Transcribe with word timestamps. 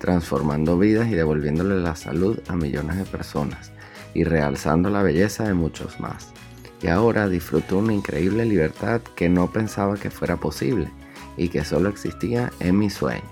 transformando 0.00 0.78
vidas 0.78 1.08
y 1.08 1.14
devolviéndole 1.14 1.76
la 1.76 1.94
salud 1.94 2.40
a 2.48 2.56
millones 2.56 2.96
de 2.96 3.04
personas 3.04 3.70
y 4.14 4.24
realzando 4.24 4.90
la 4.90 5.02
belleza 5.02 5.44
de 5.44 5.54
muchos 5.54 6.00
más. 6.00 6.32
Y 6.82 6.88
ahora 6.88 7.28
disfruto 7.28 7.78
una 7.78 7.92
increíble 7.92 8.44
libertad 8.44 9.02
que 9.14 9.28
no 9.28 9.52
pensaba 9.52 9.96
que 9.96 10.10
fuera 10.10 10.38
posible 10.38 10.90
y 11.36 11.50
que 11.50 11.64
solo 11.64 11.90
existía 11.90 12.50
en 12.58 12.78
mis 12.78 12.94
sueños. 12.94 13.30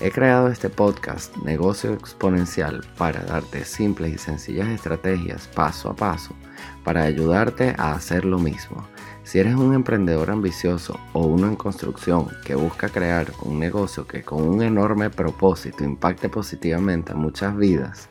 He 0.00 0.10
creado 0.10 0.48
este 0.48 0.70
podcast 0.70 1.36
Negocio 1.38 1.92
Exponencial 1.92 2.84
para 2.96 3.22
darte 3.24 3.64
simples 3.64 4.14
y 4.14 4.18
sencillas 4.18 4.68
estrategias 4.68 5.48
paso 5.48 5.90
a 5.90 5.96
paso 5.96 6.34
para 6.84 7.02
ayudarte 7.02 7.74
a 7.78 7.92
hacer 7.92 8.24
lo 8.24 8.38
mismo 8.38 8.86
si 9.24 9.38
eres 9.38 9.54
un 9.54 9.72
emprendedor 9.72 10.30
ambicioso 10.30 10.98
o 11.12 11.26
uno 11.26 11.46
en 11.46 11.56
construcción 11.56 12.28
que 12.44 12.54
busca 12.54 12.88
crear 12.88 13.32
un 13.42 13.58
negocio 13.58 14.06
que 14.06 14.22
con 14.22 14.42
un 14.42 14.62
enorme 14.62 15.10
propósito 15.10 15.84
impacte 15.84 16.28
positivamente 16.28 17.12
a 17.12 17.16
muchas 17.16 17.56
vidas 17.56 18.08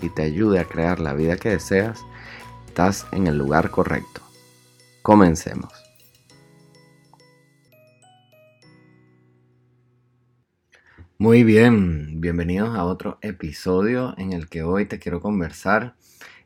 y 0.00 0.08
te 0.08 0.22
ayude 0.22 0.58
a 0.58 0.64
crear 0.64 1.00
la 1.00 1.12
vida 1.12 1.36
que 1.36 1.50
deseas, 1.50 2.04
estás 2.66 3.06
en 3.12 3.26
el 3.26 3.38
lugar 3.38 3.70
correcto. 3.70 4.22
Comencemos. 5.02 5.72
Muy 11.18 11.44
bien, 11.44 12.20
bienvenidos 12.20 12.76
a 12.76 12.84
otro 12.84 13.18
episodio 13.20 14.14
en 14.18 14.32
el 14.32 14.48
que 14.48 14.62
hoy 14.62 14.86
te 14.86 14.98
quiero 14.98 15.20
conversar 15.20 15.94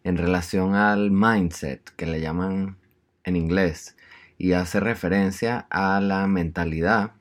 en 0.04 0.16
relación 0.16 0.74
al 0.74 1.10
mindset 1.10 1.90
que 1.96 2.06
le 2.06 2.20
llaman 2.20 2.76
en 3.24 3.36
inglés 3.36 3.96
y 4.38 4.52
hace 4.52 4.80
referencia 4.80 5.66
a 5.70 6.00
la 6.00 6.26
mentalidad 6.26 7.12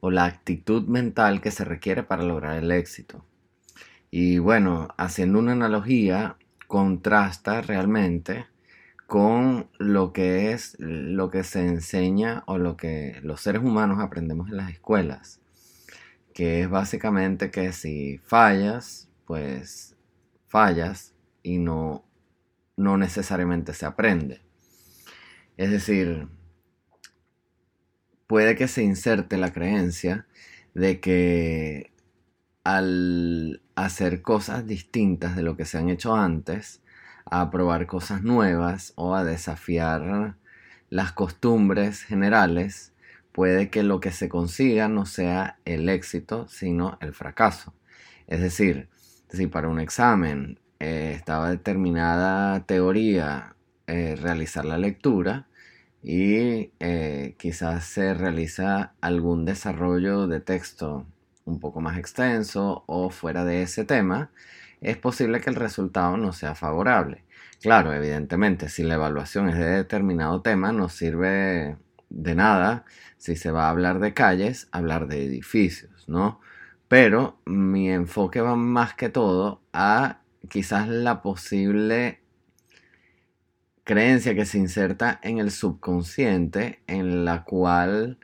o 0.00 0.10
la 0.10 0.24
actitud 0.24 0.86
mental 0.86 1.40
que 1.40 1.50
se 1.50 1.64
requiere 1.64 2.02
para 2.02 2.22
lograr 2.22 2.56
el 2.56 2.70
éxito. 2.70 3.24
Y 4.10 4.38
bueno, 4.38 4.88
haciendo 4.96 5.38
una 5.38 5.52
analogía, 5.52 6.36
contrasta 6.66 7.62
realmente 7.62 8.46
con 9.06 9.68
lo 9.78 10.12
que 10.12 10.52
es 10.52 10.76
lo 10.78 11.30
que 11.30 11.44
se 11.44 11.66
enseña 11.66 12.42
o 12.46 12.58
lo 12.58 12.76
que 12.76 13.18
los 13.22 13.40
seres 13.40 13.62
humanos 13.62 14.00
aprendemos 14.00 14.50
en 14.50 14.56
las 14.56 14.70
escuelas, 14.70 15.40
que 16.32 16.60
es 16.60 16.70
básicamente 16.70 17.50
que 17.50 17.72
si 17.72 18.18
fallas, 18.18 19.08
pues 19.26 19.96
fallas 20.46 21.13
y 21.44 21.58
no, 21.58 22.04
no 22.76 22.98
necesariamente 22.98 23.72
se 23.74 23.86
aprende. 23.86 24.40
Es 25.56 25.70
decir, 25.70 26.26
puede 28.26 28.56
que 28.56 28.66
se 28.66 28.82
inserte 28.82 29.36
la 29.36 29.52
creencia 29.52 30.26
de 30.74 30.98
que 30.98 31.92
al 32.64 33.62
hacer 33.76 34.22
cosas 34.22 34.66
distintas 34.66 35.36
de 35.36 35.42
lo 35.42 35.56
que 35.56 35.66
se 35.66 35.78
han 35.78 35.90
hecho 35.90 36.16
antes, 36.16 36.80
a 37.26 37.50
probar 37.50 37.86
cosas 37.86 38.22
nuevas 38.22 38.92
o 38.96 39.14
a 39.14 39.24
desafiar 39.24 40.36
las 40.90 41.12
costumbres 41.12 42.02
generales, 42.02 42.92
puede 43.32 43.70
que 43.70 43.82
lo 43.82 44.00
que 44.00 44.12
se 44.12 44.28
consiga 44.28 44.88
no 44.88 45.06
sea 45.06 45.58
el 45.64 45.88
éxito, 45.88 46.48
sino 46.48 46.98
el 47.00 47.14
fracaso. 47.14 47.74
Es 48.26 48.40
decir, 48.40 48.88
si 49.28 49.46
para 49.46 49.68
un 49.68 49.80
examen 49.80 50.58
eh, 50.84 51.12
estaba 51.12 51.50
determinada 51.50 52.60
teoría 52.66 53.56
eh, 53.86 54.16
realizar 54.20 54.66
la 54.66 54.76
lectura, 54.76 55.46
y 56.02 56.72
eh, 56.80 57.34
quizás 57.38 57.84
se 57.84 58.12
realiza 58.12 58.92
algún 59.00 59.46
desarrollo 59.46 60.26
de 60.26 60.40
texto 60.40 61.06
un 61.46 61.58
poco 61.60 61.80
más 61.80 61.96
extenso 61.96 62.84
o 62.86 63.08
fuera 63.08 63.46
de 63.46 63.62
ese 63.62 63.86
tema, 63.86 64.30
es 64.82 64.98
posible 64.98 65.40
que 65.40 65.48
el 65.48 65.56
resultado 65.56 66.18
no 66.18 66.34
sea 66.34 66.54
favorable. 66.54 67.24
Claro, 67.62 67.94
evidentemente, 67.94 68.68
si 68.68 68.82
la 68.82 68.94
evaluación 68.96 69.48
es 69.48 69.56
de 69.56 69.64
determinado 69.64 70.42
tema, 70.42 70.72
no 70.72 70.90
sirve 70.90 71.78
de 72.10 72.34
nada 72.34 72.84
si 73.16 73.36
se 73.36 73.50
va 73.50 73.66
a 73.66 73.70
hablar 73.70 74.00
de 74.00 74.12
calles, 74.12 74.68
hablar 74.70 75.06
de 75.06 75.24
edificios, 75.24 76.06
¿no? 76.08 76.40
Pero 76.88 77.38
mi 77.46 77.90
enfoque 77.90 78.42
va 78.42 78.54
más 78.56 78.92
que 78.94 79.08
todo 79.08 79.62
a 79.72 80.18
quizás 80.48 80.88
la 80.88 81.22
posible 81.22 82.20
creencia 83.84 84.34
que 84.34 84.46
se 84.46 84.58
inserta 84.58 85.20
en 85.22 85.38
el 85.38 85.50
subconsciente, 85.50 86.82
en 86.86 87.24
la 87.24 87.44
cual 87.44 88.18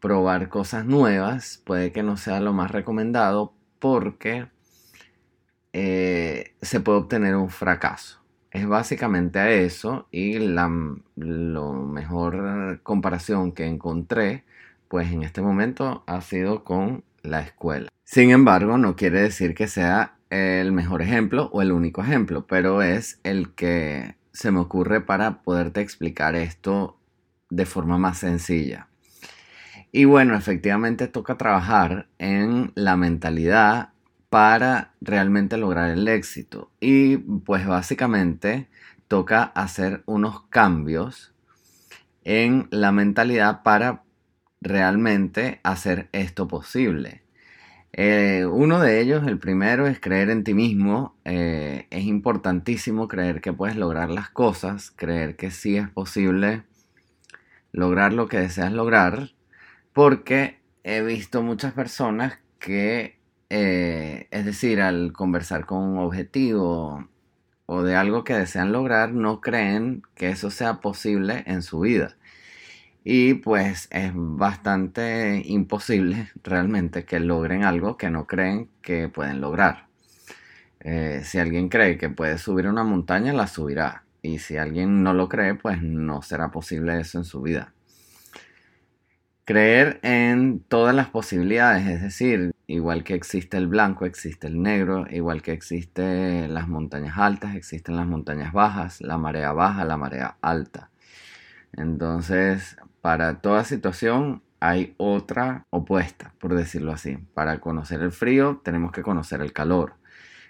probar 0.00 0.48
cosas 0.48 0.86
nuevas 0.86 1.60
puede 1.64 1.92
que 1.92 2.02
no 2.02 2.16
sea 2.16 2.40
lo 2.40 2.52
más 2.52 2.70
recomendado 2.70 3.52
porque 3.78 4.48
eh, 5.72 6.54
se 6.62 6.80
puede 6.80 6.98
obtener 6.98 7.36
un 7.36 7.50
fracaso. 7.50 8.20
Es 8.50 8.66
básicamente 8.66 9.38
a 9.38 9.50
eso 9.50 10.08
y 10.10 10.38
la 10.38 10.68
lo 11.16 11.72
mejor 11.72 12.80
comparación 12.82 13.52
que 13.52 13.66
encontré 13.66 14.44
pues 14.88 15.12
en 15.12 15.22
este 15.22 15.40
momento 15.40 16.02
ha 16.06 16.20
sido 16.20 16.64
con 16.64 17.04
la 17.22 17.40
escuela. 17.40 17.88
Sin 18.02 18.30
embargo, 18.30 18.76
no 18.76 18.96
quiere 18.96 19.22
decir 19.22 19.54
que 19.54 19.68
sea 19.68 20.16
el 20.30 20.72
mejor 20.72 21.02
ejemplo 21.02 21.50
o 21.52 21.60
el 21.62 21.72
único 21.72 22.02
ejemplo, 22.02 22.46
pero 22.46 22.82
es 22.82 23.20
el 23.24 23.54
que 23.54 24.16
se 24.32 24.50
me 24.50 24.60
ocurre 24.60 25.00
para 25.00 25.42
poderte 25.42 25.80
explicar 25.80 26.36
esto 26.36 26.98
de 27.50 27.66
forma 27.66 27.98
más 27.98 28.18
sencilla. 28.18 28.88
Y 29.92 30.04
bueno, 30.04 30.36
efectivamente 30.36 31.08
toca 31.08 31.36
trabajar 31.36 32.06
en 32.18 32.72
la 32.76 32.96
mentalidad 32.96 33.90
para 34.28 34.94
realmente 35.00 35.56
lograr 35.56 35.90
el 35.90 36.06
éxito. 36.06 36.70
Y 36.80 37.16
pues 37.16 37.66
básicamente 37.66 38.68
toca 39.08 39.42
hacer 39.42 40.04
unos 40.06 40.42
cambios 40.42 41.34
en 42.22 42.68
la 42.70 42.92
mentalidad 42.92 43.64
para 43.64 44.04
realmente 44.60 45.58
hacer 45.64 46.08
esto 46.12 46.46
posible. 46.46 47.19
Eh, 47.92 48.46
uno 48.46 48.80
de 48.80 49.00
ellos, 49.00 49.26
el 49.26 49.38
primero, 49.38 49.86
es 49.86 50.00
creer 50.00 50.30
en 50.30 50.44
ti 50.44 50.54
mismo. 50.54 51.16
Eh, 51.24 51.86
es 51.90 52.04
importantísimo 52.04 53.08
creer 53.08 53.40
que 53.40 53.52
puedes 53.52 53.76
lograr 53.76 54.10
las 54.10 54.30
cosas, 54.30 54.90
creer 54.92 55.36
que 55.36 55.50
sí 55.50 55.76
es 55.76 55.88
posible 55.90 56.62
lograr 57.72 58.12
lo 58.12 58.28
que 58.28 58.38
deseas 58.38 58.72
lograr, 58.72 59.30
porque 59.92 60.58
he 60.84 61.02
visto 61.02 61.42
muchas 61.42 61.72
personas 61.72 62.38
que, 62.58 63.18
eh, 63.50 64.28
es 64.30 64.44
decir, 64.44 64.80
al 64.80 65.12
conversar 65.12 65.66
con 65.66 65.78
un 65.78 65.98
objetivo 65.98 67.08
o 67.66 67.82
de 67.82 67.94
algo 67.96 68.24
que 68.24 68.34
desean 68.34 68.72
lograr, 68.72 69.12
no 69.12 69.40
creen 69.40 70.02
que 70.14 70.30
eso 70.30 70.50
sea 70.50 70.80
posible 70.80 71.44
en 71.46 71.62
su 71.62 71.80
vida. 71.80 72.16
Y 73.02 73.34
pues 73.34 73.88
es 73.90 74.12
bastante 74.14 75.42
imposible 75.46 76.30
realmente 76.42 77.04
que 77.04 77.18
logren 77.18 77.64
algo 77.64 77.96
que 77.96 78.10
no 78.10 78.26
creen 78.26 78.68
que 78.82 79.08
pueden 79.08 79.40
lograr. 79.40 79.86
Eh, 80.80 81.22
si 81.24 81.38
alguien 81.38 81.68
cree 81.68 81.98
que 81.98 82.10
puede 82.10 82.38
subir 82.38 82.66
una 82.66 82.84
montaña, 82.84 83.32
la 83.32 83.46
subirá. 83.46 84.04
Y 84.22 84.38
si 84.38 84.56
alguien 84.56 85.02
no 85.02 85.14
lo 85.14 85.28
cree, 85.28 85.54
pues 85.54 85.82
no 85.82 86.22
será 86.22 86.50
posible 86.50 87.00
eso 87.00 87.18
en 87.18 87.24
su 87.24 87.40
vida. 87.40 87.72
Creer 89.44 89.98
en 90.02 90.60
todas 90.60 90.94
las 90.94 91.08
posibilidades, 91.08 91.86
es 91.88 92.02
decir, 92.02 92.52
igual 92.66 93.02
que 93.02 93.14
existe 93.14 93.56
el 93.56 93.66
blanco, 93.66 94.04
existe 94.04 94.46
el 94.46 94.62
negro, 94.62 95.06
igual 95.10 95.42
que 95.42 95.52
existen 95.52 96.54
las 96.54 96.68
montañas 96.68 97.18
altas, 97.18 97.56
existen 97.56 97.96
las 97.96 98.06
montañas 98.06 98.52
bajas, 98.52 99.00
la 99.00 99.18
marea 99.18 99.52
baja, 99.52 99.84
la 99.84 99.96
marea 99.96 100.36
alta. 100.40 100.90
Entonces, 101.72 102.76
para 103.00 103.40
toda 103.40 103.64
situación 103.64 104.42
hay 104.60 104.94
otra 104.98 105.66
opuesta, 105.70 106.34
por 106.38 106.54
decirlo 106.54 106.92
así. 106.92 107.18
Para 107.34 107.60
conocer 107.60 108.02
el 108.02 108.12
frío 108.12 108.60
tenemos 108.62 108.92
que 108.92 109.02
conocer 109.02 109.40
el 109.40 109.52
calor. 109.52 109.94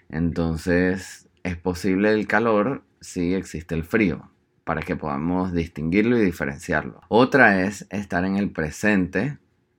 Entonces, 0.09 1.29
es 1.43 1.57
posible 1.57 2.11
el 2.13 2.27
calor 2.27 2.83
si 2.99 3.33
existe 3.33 3.75
el 3.75 3.83
frío, 3.83 4.29
para 4.63 4.81
que 4.81 4.95
podamos 4.95 5.53
distinguirlo 5.53 6.17
y 6.17 6.25
diferenciarlo. 6.25 7.01
Otra 7.07 7.61
es 7.61 7.87
estar 7.89 8.25
en 8.25 8.35
el 8.35 8.51
presente 8.51 9.37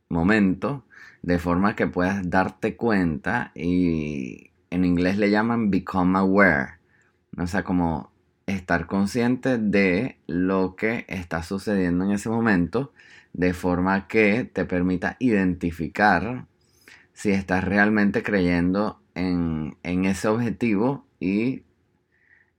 momento, 0.08 0.84
de 1.22 1.38
forma 1.38 1.76
que 1.76 1.86
puedas 1.86 2.28
darte 2.28 2.76
cuenta 2.76 3.52
y 3.54 4.50
en 4.70 4.84
inglés 4.84 5.18
le 5.18 5.30
llaman 5.30 5.70
become 5.70 6.18
aware. 6.18 6.78
O 7.38 7.46
sea, 7.46 7.62
como 7.62 8.11
estar 8.52 8.86
consciente 8.86 9.58
de 9.58 10.18
lo 10.26 10.76
que 10.76 11.04
está 11.08 11.42
sucediendo 11.42 12.04
en 12.04 12.12
ese 12.12 12.28
momento, 12.28 12.92
de 13.32 13.52
forma 13.52 14.08
que 14.08 14.44
te 14.44 14.64
permita 14.64 15.16
identificar 15.18 16.46
si 17.12 17.30
estás 17.30 17.64
realmente 17.64 18.22
creyendo 18.22 19.00
en, 19.14 19.76
en 19.82 20.04
ese 20.04 20.28
objetivo 20.28 21.06
y 21.20 21.62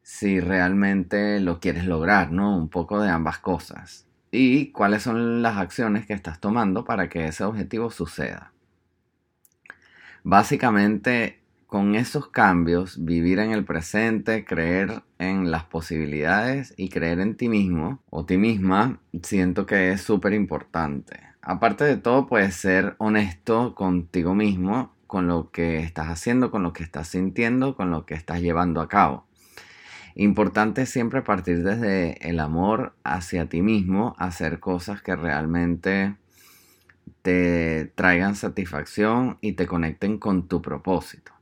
si 0.02 0.40
realmente 0.40 1.40
lo 1.40 1.60
quieres 1.60 1.86
lograr, 1.86 2.32
¿no? 2.32 2.58
Un 2.58 2.70
poco 2.70 3.02
de 3.02 3.10
ambas 3.10 3.40
cosas. 3.40 4.06
Y 4.32 4.72
cuáles 4.72 5.04
son 5.04 5.42
las 5.42 5.58
acciones 5.58 6.06
que 6.06 6.14
estás 6.14 6.40
tomando 6.40 6.86
para 6.86 7.08
que 7.08 7.28
ese 7.28 7.44
objetivo 7.44 7.90
suceda. 7.92 8.52
Básicamente, 10.24 11.43
con 11.74 11.96
esos 11.96 12.28
cambios, 12.28 13.04
vivir 13.04 13.40
en 13.40 13.52
el 13.52 13.66
presente, 13.66 14.46
creer 14.46 15.02
en 15.18 15.50
las 15.50 15.64
posibilidades 15.64 16.76
y 16.78 16.90
creer 16.90 17.20
en 17.20 17.36
ti 17.36 17.50
mismo 17.50 18.00
o 18.12 18.28
ti 18.28 18.38
misma, 18.38 19.00
siento 19.24 19.66
que 19.66 19.92
es 19.92 20.02
súper 20.02 20.34
importante. 20.34 21.20
Aparte 21.42 21.84
de 21.84 21.98
todo, 21.98 22.28
puedes 22.28 22.54
ser 22.54 22.94
honesto 23.00 23.74
contigo 23.74 24.36
mismo, 24.36 24.94
con 25.08 25.26
lo 25.26 25.50
que 25.50 25.80
estás 25.80 26.10
haciendo, 26.10 26.52
con 26.52 26.62
lo 26.62 26.74
que 26.74 26.84
estás 26.84 27.08
sintiendo, 27.08 27.76
con 27.76 27.90
lo 27.90 28.06
que 28.06 28.14
estás 28.14 28.40
llevando 28.42 28.80
a 28.80 28.88
cabo. 28.88 29.26
Importante 30.14 30.86
siempre 30.86 31.24
partir 31.24 31.64
desde 31.64 32.30
el 32.30 32.40
amor 32.40 32.94
hacia 33.04 33.50
ti 33.50 33.64
mismo, 33.64 34.16
hacer 34.20 34.60
cosas 34.60 35.02
que 35.02 35.16
realmente 35.16 36.18
te 37.24 37.92
traigan 37.96 38.36
satisfacción 38.36 39.40
y 39.42 39.54
te 39.54 39.66
conecten 39.66 40.20
con 40.20 40.48
tu 40.48 40.62
propósito. 40.62 41.34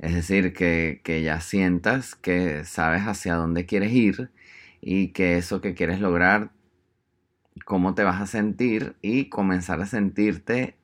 Es 0.00 0.14
decir, 0.14 0.54
que, 0.54 1.00
que, 1.04 1.22
ya 1.22 1.40
sientas 1.40 2.14
que 2.16 2.64
sabes 2.64 3.02
hacia 3.02 3.34
dónde 3.34 3.66
quieres 3.66 3.92
ir 3.92 4.30
y 4.80 5.08
que 5.08 5.36
eso 5.36 5.60
que 5.60 5.74
quieres 5.74 6.00
lograr, 6.00 6.50
cómo 7.66 7.94
te 7.94 8.02
vas 8.02 8.20
a 8.20 8.26
sentir 8.26 8.96
y 9.02 9.28
comenzar 9.28 9.80
a 9.80 9.86
sentirte 9.86 10.76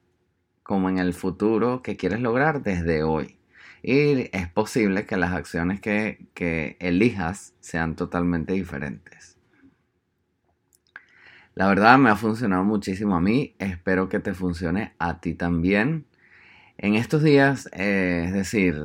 como 0.62 0.90
en 0.90 0.98
el 0.98 1.14
futuro 1.14 1.82
que 1.82 1.96
quieres 1.96 2.20
lograr 2.20 2.62
desde 2.62 3.02
hoy. 3.02 3.38
Y 3.82 4.28
es 4.36 4.48
posible 4.48 5.06
que 5.06 5.16
las 5.16 5.32
acciones 5.32 5.80
que, 5.80 6.26
que 6.34 6.76
elijas 6.80 7.54
sean 7.60 7.96
totalmente 7.96 8.52
diferentes. 8.52 9.38
La 11.54 11.68
verdad 11.68 11.96
me 11.96 12.10
ha 12.10 12.16
funcionado 12.16 12.64
muchísimo 12.64 13.16
a 13.16 13.20
mí, 13.20 13.54
espero 13.58 14.10
que 14.10 14.18
te 14.18 14.34
funcione 14.34 14.92
a 14.98 15.20
ti 15.20 15.32
también. 15.32 16.04
En 16.78 16.94
estos 16.94 17.22
días, 17.22 17.70
eh, 17.72 18.24
es 18.26 18.34
decir, 18.34 18.78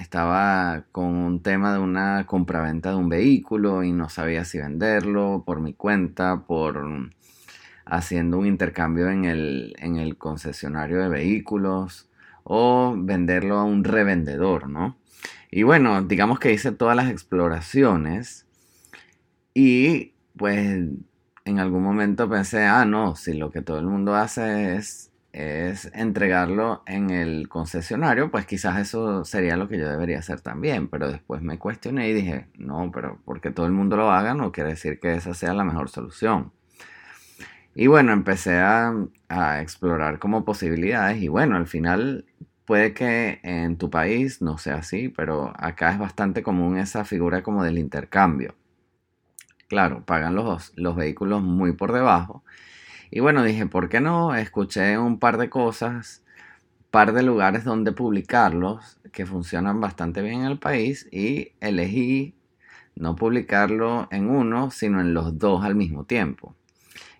estaba 0.00 0.84
con 0.90 1.14
un 1.16 1.42
tema 1.42 1.74
de 1.74 1.78
una 1.78 2.24
compraventa 2.26 2.90
de 2.90 2.96
un 2.96 3.10
vehículo 3.10 3.82
y 3.84 3.92
no 3.92 4.08
sabía 4.08 4.46
si 4.46 4.58
venderlo 4.58 5.42
por 5.44 5.60
mi 5.60 5.74
cuenta, 5.74 6.44
por 6.46 7.10
haciendo 7.84 8.38
un 8.38 8.46
intercambio 8.46 9.10
en 9.10 9.26
el, 9.26 9.74
en 9.78 9.96
el 9.96 10.16
concesionario 10.16 11.02
de 11.02 11.10
vehículos 11.10 12.08
o 12.42 12.94
venderlo 12.96 13.58
a 13.58 13.64
un 13.64 13.84
revendedor, 13.84 14.70
¿no? 14.70 14.96
Y 15.50 15.62
bueno, 15.62 16.02
digamos 16.02 16.38
que 16.38 16.52
hice 16.52 16.72
todas 16.72 16.96
las 16.96 17.10
exploraciones 17.10 18.46
y 19.52 20.14
pues 20.36 20.58
en 21.44 21.58
algún 21.58 21.82
momento 21.82 22.30
pensé, 22.30 22.64
ah, 22.64 22.86
no, 22.86 23.14
si 23.14 23.34
lo 23.34 23.50
que 23.50 23.62
todo 23.62 23.78
el 23.78 23.86
mundo 23.86 24.14
hace 24.14 24.76
es, 24.76 25.12
es 25.36 25.90
entregarlo 25.94 26.82
en 26.86 27.10
el 27.10 27.48
concesionario, 27.50 28.30
pues 28.30 28.46
quizás 28.46 28.78
eso 28.78 29.22
sería 29.26 29.58
lo 29.58 29.68
que 29.68 29.78
yo 29.78 29.86
debería 29.86 30.18
hacer 30.18 30.40
también. 30.40 30.88
Pero 30.88 31.12
después 31.12 31.42
me 31.42 31.58
cuestioné 31.58 32.08
y 32.08 32.14
dije, 32.14 32.46
no, 32.56 32.90
pero 32.92 33.20
porque 33.26 33.50
todo 33.50 33.66
el 33.66 33.72
mundo 33.72 33.96
lo 33.98 34.10
haga 34.10 34.32
no 34.32 34.50
quiere 34.50 34.70
decir 34.70 34.98
que 34.98 35.14
esa 35.14 35.34
sea 35.34 35.52
la 35.52 35.64
mejor 35.64 35.90
solución. 35.90 36.52
Y 37.74 37.88
bueno, 37.88 38.12
empecé 38.12 38.58
a, 38.58 38.94
explorar 39.60 40.18
como 40.18 40.44
posibilidades 40.46 41.22
y 41.22 41.28
bueno, 41.28 41.56
al 41.56 41.66
final 41.66 42.24
puede 42.64 42.94
que 42.94 43.40
en 43.42 43.76
tu 43.76 43.90
país 43.90 44.40
no 44.40 44.56
sea 44.56 44.76
así, 44.76 45.10
pero 45.10 45.52
acá 45.58 45.92
es 45.92 45.98
bastante 45.98 46.42
común 46.42 46.78
esa 46.78 47.04
figura 47.04 47.42
como 47.42 47.62
del 47.62 47.78
intercambio. 47.78 48.54
Claro, 49.68 50.04
pagan 50.06 50.34
los, 50.34 50.72
los 50.76 50.96
vehículos 50.96 51.42
muy 51.42 51.72
por 51.72 51.92
debajo. 51.92 52.42
Y 53.10 53.20
bueno, 53.20 53.44
dije, 53.44 53.66
¿por 53.66 53.88
qué 53.88 54.00
no? 54.00 54.34
Escuché 54.34 54.98
un 54.98 55.18
par 55.18 55.38
de 55.38 55.48
cosas, 55.48 56.24
par 56.90 57.12
de 57.12 57.22
lugares 57.22 57.64
donde 57.64 57.92
publicarlos 57.92 58.98
que 59.12 59.26
funcionan 59.26 59.80
bastante 59.80 60.22
bien 60.22 60.40
en 60.40 60.46
el 60.46 60.58
país 60.58 61.08
y 61.12 61.52
elegí 61.60 62.34
no 62.94 63.14
publicarlo 63.14 64.08
en 64.10 64.28
uno, 64.28 64.70
sino 64.70 65.00
en 65.00 65.14
los 65.14 65.38
dos 65.38 65.64
al 65.64 65.74
mismo 65.74 66.04
tiempo. 66.04 66.54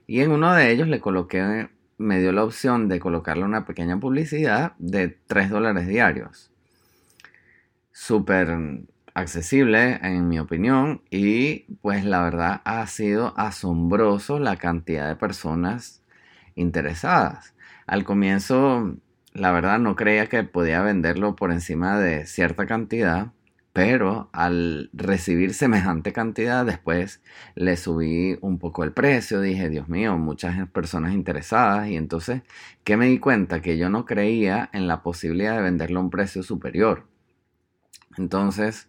Y 0.06 0.20
en 0.20 0.30
uno 0.30 0.54
de 0.54 0.70
ellos 0.70 0.88
le 0.88 1.00
coloqué, 1.00 1.68
me 1.98 2.20
dio 2.20 2.32
la 2.32 2.44
opción 2.44 2.88
de 2.88 3.00
colocarle 3.00 3.44
una 3.44 3.66
pequeña 3.66 3.98
publicidad 3.98 4.72
de 4.78 5.08
3 5.26 5.50
dólares 5.50 5.86
diarios. 5.86 6.50
Súper 7.92 8.58
accesible 9.16 9.98
en 10.02 10.28
mi 10.28 10.38
opinión 10.38 11.02
y 11.10 11.64
pues 11.80 12.04
la 12.04 12.22
verdad 12.22 12.60
ha 12.64 12.86
sido 12.86 13.32
asombroso 13.38 14.38
la 14.38 14.56
cantidad 14.56 15.08
de 15.08 15.16
personas 15.16 16.02
interesadas. 16.54 17.54
Al 17.86 18.04
comienzo 18.04 18.96
la 19.32 19.52
verdad 19.52 19.78
no 19.78 19.96
creía 19.96 20.26
que 20.26 20.44
podía 20.44 20.82
venderlo 20.82 21.34
por 21.36 21.52
encima 21.52 21.98
de 21.98 22.26
cierta 22.26 22.66
cantidad 22.66 23.32
pero 23.76 24.30
al 24.32 24.88
recibir 24.94 25.52
semejante 25.52 26.14
cantidad, 26.14 26.64
después 26.64 27.22
le 27.54 27.76
subí 27.76 28.38
un 28.40 28.58
poco 28.58 28.84
el 28.84 28.92
precio, 28.92 29.42
dije, 29.42 29.68
Dios 29.68 29.86
mío, 29.86 30.16
muchas 30.16 30.66
personas 30.70 31.12
interesadas, 31.12 31.86
y 31.88 31.96
entonces, 31.96 32.40
¿qué 32.84 32.96
me 32.96 33.04
di 33.04 33.18
cuenta? 33.18 33.60
Que 33.60 33.76
yo 33.76 33.90
no 33.90 34.06
creía 34.06 34.70
en 34.72 34.88
la 34.88 35.02
posibilidad 35.02 35.56
de 35.56 35.62
venderlo 35.62 36.00
a 36.00 36.04
un 36.04 36.08
precio 36.10 36.42
superior. 36.42 37.04
Entonces, 38.18 38.88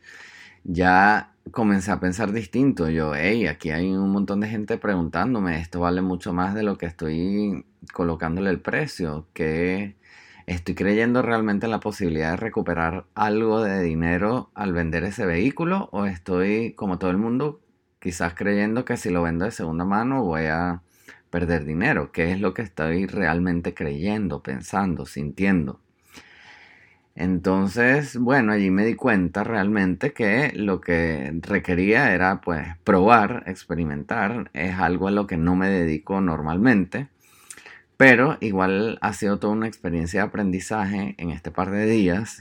ya 0.63 1.33
comencé 1.51 1.91
a 1.91 1.99
pensar 1.99 2.31
distinto. 2.33 2.89
Yo, 2.89 3.15
hey, 3.15 3.47
aquí 3.47 3.71
hay 3.71 3.91
un 3.91 4.11
montón 4.11 4.41
de 4.41 4.49
gente 4.49 4.77
preguntándome, 4.77 5.59
esto 5.61 5.79
vale 5.81 6.01
mucho 6.01 6.33
más 6.33 6.55
de 6.55 6.63
lo 6.63 6.77
que 6.77 6.87
estoy 6.87 7.65
colocándole 7.93 8.49
el 8.49 8.61
precio, 8.61 9.27
que 9.33 9.95
¿Estoy 10.47 10.75
creyendo 10.75 11.21
realmente 11.21 11.65
en 11.65 11.71
la 11.71 11.81
posibilidad 11.81 12.31
de 12.31 12.37
recuperar 12.37 13.05
algo 13.15 13.61
de 13.61 13.81
dinero 13.81 14.49
al 14.55 14.71
vender 14.71 15.03
ese 15.03 15.25
vehículo? 15.25 15.89
¿O 15.91 16.05
estoy, 16.05 16.71
como 16.73 16.97
todo 16.99 17.11
el 17.11 17.17
mundo, 17.17 17.59
quizás 17.99 18.33
creyendo 18.33 18.85
que 18.85 18.95
si 18.95 19.09
lo 19.09 19.23
vendo 19.23 19.43
de 19.43 19.51
segunda 19.51 19.83
mano 19.83 20.23
voy 20.23 20.45
a 20.45 20.83
perder 21.31 21.65
dinero? 21.65 22.13
¿Qué 22.13 22.31
es 22.31 22.39
lo 22.39 22.53
que 22.53 22.61
estoy 22.61 23.07
realmente 23.07 23.73
creyendo, 23.73 24.41
pensando, 24.41 25.05
sintiendo? 25.05 25.81
Entonces, 27.17 28.17
bueno, 28.17 28.53
allí 28.53 28.71
me 28.71 28.85
di 28.85 28.93
cuenta 28.95 29.43
realmente 29.43 30.13
que 30.13 30.53
lo 30.55 30.79
que 30.79 31.33
requería 31.41 32.13
era 32.13 32.41
pues 32.41 32.67
probar, 32.83 33.43
experimentar, 33.47 34.51
es 34.53 34.75
algo 34.75 35.07
a 35.07 35.11
lo 35.11 35.27
que 35.27 35.37
no 35.37 35.55
me 35.55 35.69
dedico 35.69 36.21
normalmente 36.21 37.09
pero 37.97 38.37
igual 38.41 38.99
ha 39.01 39.13
sido 39.13 39.39
toda 39.39 39.53
una 39.53 39.67
experiencia 39.67 40.21
de 40.21 40.27
aprendizaje 40.27 41.15
en 41.17 41.31
este 41.31 41.51
par 41.51 41.71
de 41.71 41.85
días. 41.87 42.37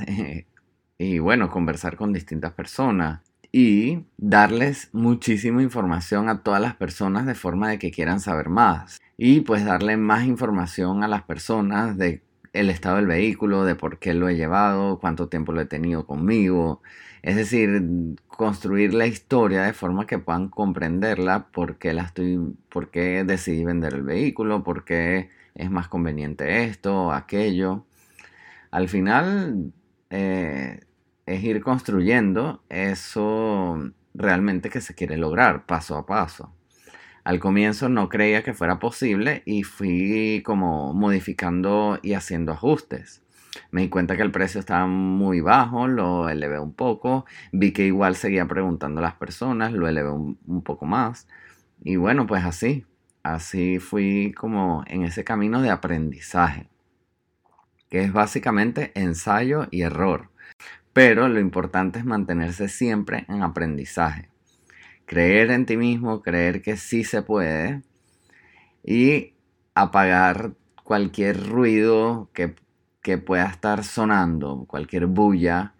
y 0.98 1.18
bueno, 1.18 1.50
conversar 1.50 1.96
con 1.96 2.12
distintas 2.12 2.52
personas 2.52 3.22
y 3.52 4.04
darles 4.18 4.90
muchísima 4.92 5.62
información 5.62 6.28
a 6.28 6.42
todas 6.42 6.60
las 6.60 6.74
personas 6.76 7.26
de 7.26 7.34
forma 7.34 7.70
de 7.70 7.78
que 7.78 7.90
quieran 7.90 8.20
saber 8.20 8.50
más. 8.50 8.98
Y 9.16 9.40
pues 9.40 9.64
darle 9.64 9.96
más 9.96 10.26
información 10.26 11.02
a 11.02 11.08
las 11.08 11.22
personas 11.22 11.96
de 11.96 12.22
el 12.60 12.70
estado 12.70 12.96
del 12.96 13.06
vehículo, 13.06 13.64
de 13.64 13.74
por 13.74 13.98
qué 13.98 14.14
lo 14.14 14.28
he 14.28 14.36
llevado, 14.36 14.98
cuánto 14.98 15.28
tiempo 15.28 15.52
lo 15.52 15.60
he 15.60 15.66
tenido 15.66 16.06
conmigo. 16.06 16.82
Es 17.22 17.36
decir, 17.36 17.82
construir 18.28 18.94
la 18.94 19.06
historia 19.06 19.62
de 19.62 19.72
forma 19.72 20.06
que 20.06 20.18
puedan 20.18 20.48
comprenderla, 20.48 21.48
por 21.48 21.76
qué 21.78 21.92
la 21.92 22.02
estoy, 22.02 22.38
por 22.68 22.90
qué 22.90 23.24
decidí 23.24 23.64
vender 23.64 23.94
el 23.94 24.02
vehículo, 24.02 24.62
por 24.64 24.84
qué 24.84 25.30
es 25.54 25.70
más 25.70 25.88
conveniente 25.88 26.64
esto 26.64 27.12
aquello. 27.12 27.84
Al 28.70 28.88
final 28.88 29.72
eh, 30.10 30.80
es 31.26 31.44
ir 31.44 31.62
construyendo 31.62 32.62
eso 32.68 33.90
realmente 34.14 34.70
que 34.70 34.80
se 34.80 34.94
quiere 34.94 35.16
lograr 35.16 35.66
paso 35.66 35.96
a 35.96 36.06
paso. 36.06 36.55
Al 37.26 37.40
comienzo 37.40 37.88
no 37.88 38.08
creía 38.08 38.44
que 38.44 38.54
fuera 38.54 38.78
posible 38.78 39.42
y 39.46 39.64
fui 39.64 40.44
como 40.46 40.94
modificando 40.94 41.98
y 42.00 42.12
haciendo 42.12 42.52
ajustes. 42.52 43.20
Me 43.72 43.80
di 43.80 43.88
cuenta 43.88 44.14
que 44.14 44.22
el 44.22 44.30
precio 44.30 44.60
estaba 44.60 44.86
muy 44.86 45.40
bajo, 45.40 45.88
lo 45.88 46.28
elevé 46.28 46.60
un 46.60 46.72
poco, 46.72 47.26
vi 47.50 47.72
que 47.72 47.84
igual 47.84 48.14
seguía 48.14 48.46
preguntando 48.46 49.00
a 49.00 49.02
las 49.02 49.14
personas, 49.14 49.72
lo 49.72 49.88
elevé 49.88 50.08
un, 50.08 50.38
un 50.46 50.62
poco 50.62 50.86
más. 50.86 51.26
Y 51.82 51.96
bueno, 51.96 52.28
pues 52.28 52.44
así, 52.44 52.86
así 53.24 53.80
fui 53.80 54.32
como 54.32 54.84
en 54.86 55.02
ese 55.02 55.24
camino 55.24 55.60
de 55.62 55.70
aprendizaje, 55.70 56.68
que 57.88 58.04
es 58.04 58.12
básicamente 58.12 58.92
ensayo 58.94 59.66
y 59.72 59.82
error. 59.82 60.30
Pero 60.92 61.26
lo 61.26 61.40
importante 61.40 61.98
es 61.98 62.04
mantenerse 62.04 62.68
siempre 62.68 63.26
en 63.28 63.42
aprendizaje. 63.42 64.30
Creer 65.06 65.50
en 65.50 65.66
ti 65.66 65.76
mismo, 65.76 66.20
creer 66.22 66.62
que 66.62 66.76
sí 66.76 67.04
se 67.04 67.22
puede 67.22 67.82
y 68.84 69.34
apagar 69.74 70.52
cualquier 70.84 71.48
ruido 71.48 72.30
que, 72.32 72.54
que 73.02 73.18
pueda 73.18 73.46
estar 73.46 73.84
sonando, 73.84 74.64
cualquier 74.68 75.06
bulla 75.06 75.72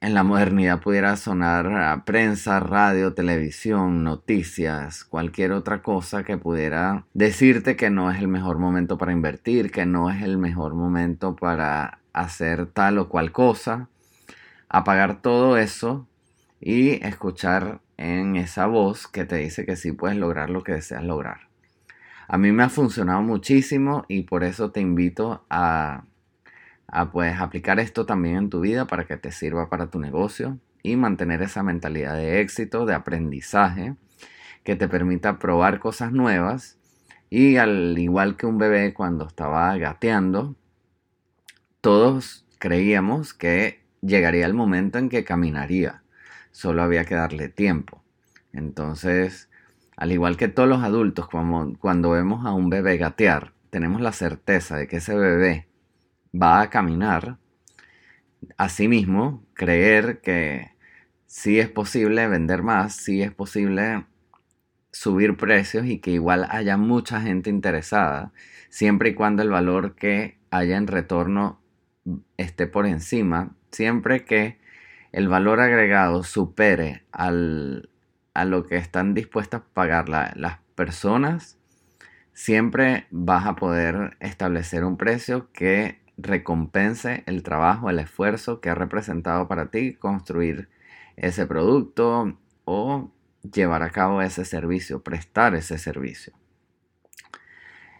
en 0.00 0.14
la 0.14 0.22
modernidad 0.22 0.80
pudiera 0.80 1.16
sonar 1.16 1.66
a 1.66 2.04
prensa, 2.06 2.58
radio, 2.58 3.12
televisión, 3.12 4.02
noticias, 4.02 5.04
cualquier 5.04 5.52
otra 5.52 5.82
cosa 5.82 6.24
que 6.24 6.38
pudiera 6.38 7.04
decirte 7.12 7.76
que 7.76 7.90
no 7.90 8.10
es 8.10 8.18
el 8.18 8.28
mejor 8.28 8.58
momento 8.58 8.96
para 8.96 9.12
invertir, 9.12 9.70
que 9.70 9.84
no 9.84 10.10
es 10.10 10.22
el 10.22 10.38
mejor 10.38 10.74
momento 10.74 11.36
para 11.36 11.98
hacer 12.14 12.66
tal 12.66 12.96
o 12.98 13.08
cual 13.10 13.30
cosa. 13.30 13.88
Apagar 14.70 15.20
todo 15.20 15.58
eso 15.58 16.08
y 16.60 17.04
escuchar 17.04 17.80
en 18.00 18.36
esa 18.36 18.66
voz 18.66 19.06
que 19.06 19.24
te 19.24 19.36
dice 19.36 19.64
que 19.64 19.76
sí 19.76 19.92
puedes 19.92 20.16
lograr 20.16 20.50
lo 20.50 20.64
que 20.64 20.72
deseas 20.72 21.04
lograr. 21.04 21.48
A 22.26 22.38
mí 22.38 22.52
me 22.52 22.62
ha 22.62 22.68
funcionado 22.68 23.22
muchísimo 23.22 24.04
y 24.08 24.22
por 24.22 24.44
eso 24.44 24.70
te 24.70 24.80
invito 24.80 25.44
a 25.50 26.04
a 26.90 27.10
pues 27.10 27.38
aplicar 27.38 27.78
esto 27.80 28.04
también 28.04 28.36
en 28.36 28.50
tu 28.50 28.60
vida 28.60 28.86
para 28.86 29.04
que 29.04 29.16
te 29.16 29.32
sirva 29.32 29.68
para 29.68 29.90
tu 29.90 29.98
negocio 29.98 30.58
y 30.82 30.96
mantener 30.96 31.42
esa 31.42 31.62
mentalidad 31.62 32.16
de 32.16 32.40
éxito, 32.40 32.86
de 32.86 32.94
aprendizaje, 32.94 33.94
que 34.64 34.76
te 34.76 34.88
permita 34.88 35.38
probar 35.38 35.78
cosas 35.78 36.12
nuevas 36.12 36.78
y 37.28 37.56
al 37.56 37.96
igual 37.98 38.36
que 38.36 38.46
un 38.46 38.58
bebé 38.58 38.92
cuando 38.92 39.26
estaba 39.26 39.76
gateando, 39.76 40.56
todos 41.80 42.44
creíamos 42.58 43.34
que 43.34 43.80
llegaría 44.02 44.46
el 44.46 44.54
momento 44.54 44.98
en 44.98 45.08
que 45.08 45.24
caminaría, 45.24 46.02
solo 46.50 46.82
había 46.82 47.04
que 47.04 47.14
darle 47.14 47.48
tiempo. 47.48 48.02
Entonces, 48.52 49.48
al 49.96 50.12
igual 50.12 50.36
que 50.36 50.48
todos 50.48 50.68
los 50.68 50.82
adultos, 50.82 51.28
cuando, 51.28 51.78
cuando 51.78 52.10
vemos 52.10 52.46
a 52.46 52.52
un 52.52 52.70
bebé 52.70 52.96
gatear, 52.96 53.52
tenemos 53.70 54.00
la 54.00 54.12
certeza 54.12 54.76
de 54.76 54.88
que 54.88 54.96
ese 54.96 55.14
bebé 55.14 55.68
va 56.34 56.60
a 56.60 56.70
caminar, 56.70 57.38
asimismo, 58.56 59.44
creer 59.54 60.20
que 60.20 60.72
sí 61.26 61.58
es 61.58 61.68
posible 61.68 62.26
vender 62.28 62.62
más, 62.62 62.96
sí 62.96 63.22
es 63.22 63.32
posible 63.32 64.06
subir 64.90 65.36
precios 65.36 65.86
y 65.86 65.98
que 65.98 66.10
igual 66.10 66.46
haya 66.50 66.76
mucha 66.76 67.20
gente 67.20 67.50
interesada, 67.50 68.32
siempre 68.68 69.10
y 69.10 69.14
cuando 69.14 69.42
el 69.42 69.50
valor 69.50 69.94
que 69.94 70.38
haya 70.50 70.76
en 70.76 70.86
retorno 70.86 71.60
esté 72.36 72.66
por 72.66 72.86
encima, 72.86 73.54
siempre 73.70 74.24
que 74.24 74.58
el 75.12 75.28
valor 75.28 75.60
agregado 75.60 76.22
supere 76.22 77.04
al, 77.12 77.90
a 78.34 78.44
lo 78.44 78.66
que 78.66 78.76
están 78.76 79.14
dispuestas 79.14 79.62
a 79.62 79.74
pagar 79.74 80.08
las 80.08 80.58
personas, 80.74 81.58
siempre 82.32 83.06
vas 83.10 83.46
a 83.46 83.56
poder 83.56 84.16
establecer 84.20 84.84
un 84.84 84.96
precio 84.96 85.50
que 85.52 86.00
recompense 86.16 87.22
el 87.26 87.42
trabajo, 87.42 87.90
el 87.90 87.98
esfuerzo 87.98 88.60
que 88.60 88.70
ha 88.70 88.74
representado 88.74 89.48
para 89.48 89.70
ti 89.70 89.94
construir 89.94 90.68
ese 91.16 91.46
producto 91.46 92.36
o 92.64 93.10
llevar 93.42 93.82
a 93.82 93.90
cabo 93.90 94.22
ese 94.22 94.44
servicio, 94.44 95.02
prestar 95.02 95.54
ese 95.54 95.78
servicio. 95.78 96.32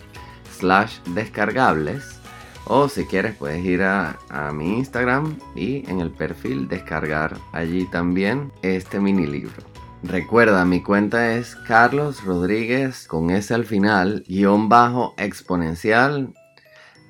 slash 0.59 0.99
descargables 1.15 2.19
o 2.67 2.89
si 2.89 3.07
quieres 3.07 3.35
puedes 3.35 3.65
ir 3.65 3.83
a, 3.83 4.19
a, 4.29 4.53
mi 4.53 4.79
Instagram 4.79 5.37
y 5.57 5.91
en 5.91 5.99
el 6.01 6.11
perfil 6.11 6.69
descargar 6.69 7.37
allí 7.53 7.87
también 7.87 8.53
este 8.63 9.01
mini 9.01 9.27
libro. 9.27 9.72
Recuerda, 10.03 10.65
mi 10.65 10.83
cuenta 10.83 11.35
es 11.37 11.55
Carlos 11.55 12.25
Rodríguez 12.25 13.07
con 13.07 13.31
S 13.31 13.55
al 13.55 13.65
final, 13.65 14.25
guion 14.27 14.69
bajo 14.69 15.15
exponencial 15.17 16.35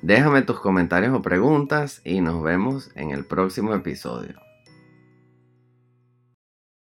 Déjame 0.03 0.41
tus 0.41 0.59
comentarios 0.59 1.15
o 1.15 1.21
preguntas 1.21 2.01
y 2.03 2.19
nos 2.19 2.43
vemos 2.43 2.91
en 2.95 3.11
el 3.11 3.23
próximo 3.23 3.73
episodio. 3.73 4.42